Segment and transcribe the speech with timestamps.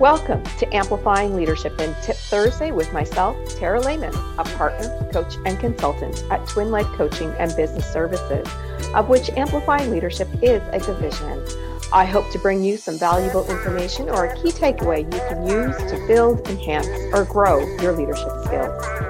[0.00, 5.56] Welcome to Amplifying Leadership and Tip Thursday with myself, Tara Lehman, a partner, coach, and
[5.60, 8.44] consultant at Twin Life Coaching and Business Services,
[8.92, 11.46] of which Amplifying Leadership is a division.
[11.92, 15.76] I hope to bring you some valuable information or a key takeaway you can use
[15.76, 19.03] to build, enhance, or grow your leadership skills.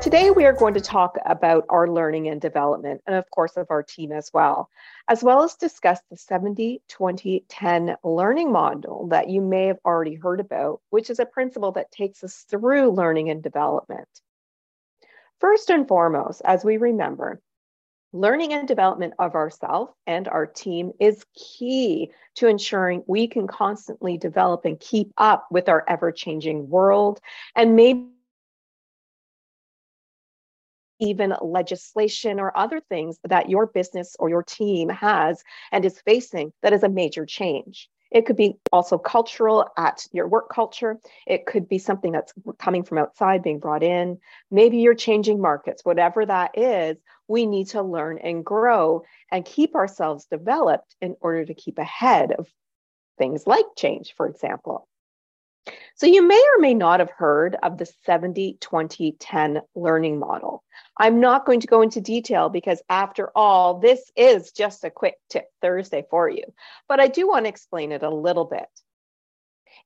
[0.00, 3.66] Today, we are going to talk about our learning and development, and of course, of
[3.68, 4.70] our team as well
[5.08, 10.14] as well as discuss the 70 20 10 learning model that you may have already
[10.14, 14.08] heard about, which is a principle that takes us through learning and development.
[15.38, 17.42] First and foremost, as we remember,
[18.14, 24.16] learning and development of ourselves and our team is key to ensuring we can constantly
[24.16, 27.20] develop and keep up with our ever changing world
[27.54, 28.06] and maybe
[31.00, 35.42] even legislation or other things that your business or your team has
[35.72, 37.88] and is facing that is a major change.
[38.10, 40.98] It could be also cultural at your work culture.
[41.26, 44.18] It could be something that's coming from outside being brought in.
[44.50, 46.96] Maybe you're changing markets, whatever that is,
[47.28, 52.32] we need to learn and grow and keep ourselves developed in order to keep ahead
[52.32, 52.48] of
[53.18, 54.88] things like change, for example.
[56.00, 60.64] So you may or may not have heard of the 70 20 10 learning model.
[60.96, 65.16] I'm not going to go into detail because, after all, this is just a quick
[65.28, 66.44] tip Thursday for you,
[66.88, 68.66] but I do want to explain it a little bit.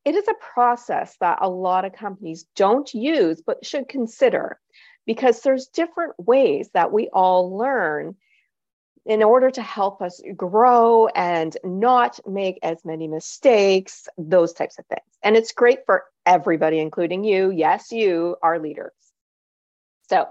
[0.04, 4.60] It is a process that a lot of companies don't use but should consider
[5.06, 8.14] because there's different ways that we all learn
[9.06, 14.86] in order to help us grow and not make as many mistakes, those types of
[14.86, 15.02] things.
[15.22, 17.50] And it's great for everybody, including you.
[17.50, 18.92] Yes, you are leaders.
[20.08, 20.28] So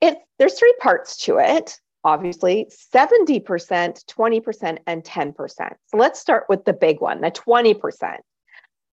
[0.00, 1.78] it, there's three parts to it.
[2.02, 5.74] Obviously, 70%, 20%, and 10%.
[5.86, 8.18] So let's start with the big one, the 20%.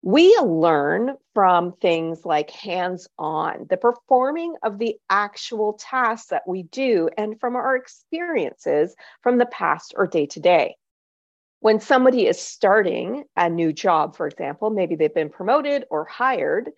[0.05, 6.61] We learn from things like hands on, the performing of the actual tasks that we
[6.61, 10.75] do, and from our experiences from the past or day to day.
[11.61, 16.69] When somebody is starting a new job, for example, maybe they've been promoted or hired,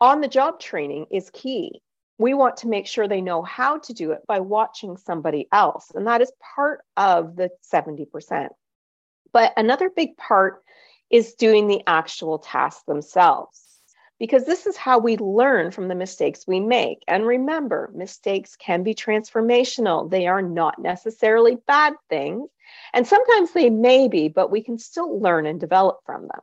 [0.00, 1.82] on the job training is key.
[2.16, 5.92] We want to make sure they know how to do it by watching somebody else.
[5.94, 8.48] And that is part of the 70%.
[9.30, 10.62] But another big part
[11.12, 13.60] is doing the actual tasks themselves.
[14.18, 17.02] Because this is how we learn from the mistakes we make.
[17.08, 20.08] And remember, mistakes can be transformational.
[20.08, 22.48] They are not necessarily bad things.
[22.94, 26.40] And sometimes they may be, but we can still learn and develop from them.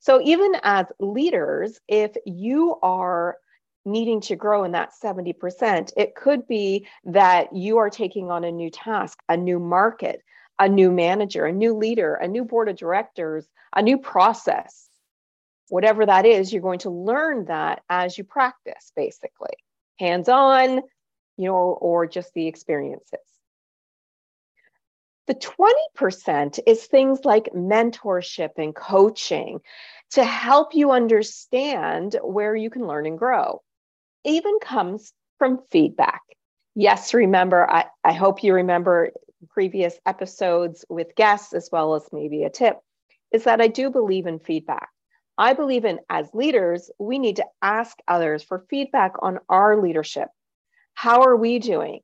[0.00, 3.36] So, even as leaders, if you are
[3.84, 8.52] needing to grow in that 70%, it could be that you are taking on a
[8.52, 10.22] new task, a new market,
[10.58, 14.88] a new manager, a new leader, a new board of directors, a new process.
[15.68, 19.54] Whatever that is, you're going to learn that as you practice, basically,
[19.98, 20.82] hands on,
[21.36, 23.20] you know, or just the experiences.
[25.28, 25.34] The
[25.96, 29.60] 20% is things like mentorship and coaching
[30.10, 33.62] to help you understand where you can learn and grow.
[34.24, 36.22] Even comes from feedback.
[36.74, 39.12] Yes, remember, I, I hope you remember
[39.50, 42.78] previous episodes with guests, as well as maybe a tip,
[43.32, 44.88] is that I do believe in feedback.
[45.38, 50.28] I believe in, as leaders, we need to ask others for feedback on our leadership.
[50.94, 52.00] How are we doing?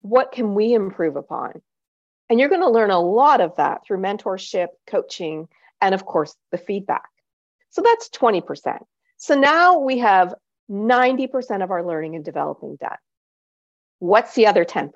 [0.00, 1.62] What can we improve upon?
[2.28, 5.48] And you're going to learn a lot of that through mentorship, coaching,
[5.80, 7.08] and of course, the feedback.
[7.70, 8.78] So that's 20%.
[9.18, 10.34] So now we have
[10.70, 12.96] 90% of our learning and developing done.
[13.98, 14.90] What's the other 10%?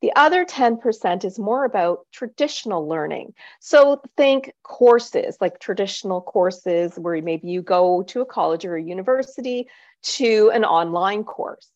[0.00, 3.34] The other 10% is more about traditional learning.
[3.60, 8.82] So think courses, like traditional courses where maybe you go to a college or a
[8.82, 9.68] university
[10.02, 11.68] to an online course.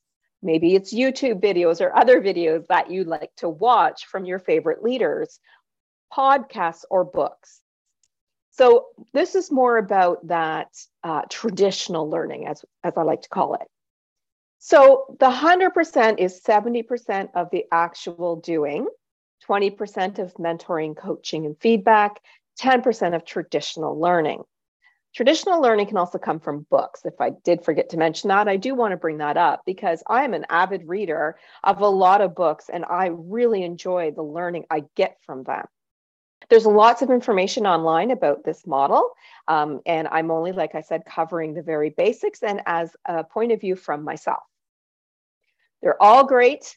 [0.43, 4.83] Maybe it's YouTube videos or other videos that you like to watch from your favorite
[4.83, 5.41] leaders,
[6.13, 7.61] podcasts or books.
[8.51, 10.69] So this is more about that
[11.05, 13.69] uh, traditional learning, as, as I like to call it.
[14.69, 18.89] So the 100% is 70% of the actual doing,
[19.49, 22.21] 20% of mentoring, coaching, and feedback,
[22.61, 24.43] 10% of traditional learning.
[25.15, 27.03] Traditional learning can also come from books.
[27.05, 30.03] If I did forget to mention that, I do want to bring that up because
[30.09, 34.25] I am an avid reader of a lot of books and I really enjoy the
[34.25, 35.65] learning I get from them.
[36.51, 39.13] There's lots of information online about this model,
[39.47, 43.53] um, and I'm only, like I said, covering the very basics and as a point
[43.53, 44.43] of view from myself.
[45.87, 46.77] They're all great.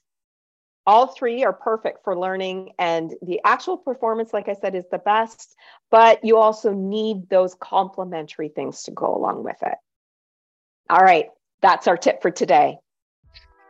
[0.85, 4.99] all three are perfect for learning and the actual performance like i said is the
[4.99, 5.55] best
[5.89, 9.73] but you also need those complementary things to go along with it.
[10.91, 11.25] All right
[11.63, 12.77] that's our tip for today.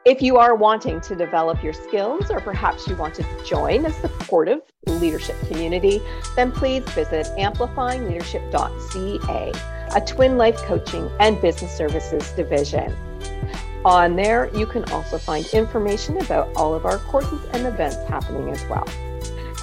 [0.06, 3.94] If you are wanting to develop your skills or perhaps you want to join a
[3.94, 6.02] supportive leadership community
[6.36, 9.54] then please visit amplifyingleadership.ca
[9.96, 12.94] a twin life coaching and business services division
[13.86, 18.50] on there, you can also find information about all of our courses and events happening
[18.50, 18.88] as well.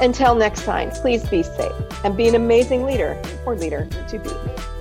[0.01, 1.73] Until next time, please be safe
[2.05, 4.76] and be an amazing leader or leader to be.